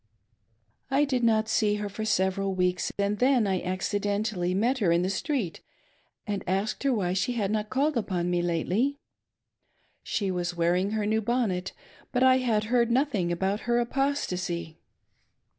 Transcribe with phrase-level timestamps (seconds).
[0.89, 5.03] I did not see her for several weeks, and then I accidentally met her in
[5.03, 5.61] the street,
[6.25, 8.97] and asked her why she had not called upon me lately.
[10.01, 11.73] She was wearing the new bonnet,
[12.11, 14.79] but I had heard nothing about her apostacy.